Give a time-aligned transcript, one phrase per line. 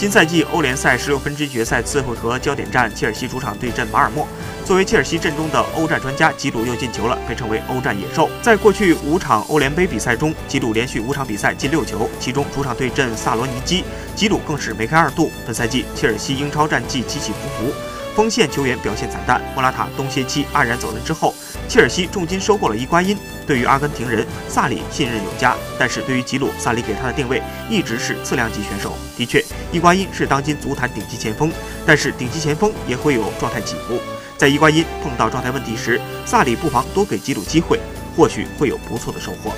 [0.00, 4.26] 新赛季欧联赛十六分之一决赛次后和焦点战，切尔西主场对阵马尔默。
[4.64, 8.30] 作为切尔西阵中的欧战专家，吉鲁又进球了，被称为欧战野兽。
[8.40, 13.84] 在过去五场欧联杯比赛中，吉鲁连续五场比赛进六球，其中主场对阵萨罗尼基，
[14.16, 15.30] 吉鲁更是梅开二度。
[15.44, 17.74] 本赛季切尔西英超战绩起起伏伏，
[18.20, 21.34] 锋线球员表现惨淡，莫拉塔冬歇期黯然走人之后，
[21.66, 23.16] 切尔西重金收购了伊瓜因。
[23.46, 28.92] 对于阿根廷人，萨里信任有加，但是对于吉鲁，萨里给他的定位一直是次量级选手。
[29.16, 31.50] 的确，伊瓜因是当今足坛顶级前锋，
[31.86, 33.98] 但是顶级前锋也会有状态起伏。
[34.36, 37.80] 在伊瓜因碰到状态问题时，萨里不妨多给吉鲁机会，
[38.14, 39.50] 或许会有不错的收获。